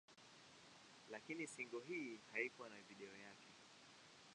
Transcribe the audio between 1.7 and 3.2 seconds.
hii haikuwa na video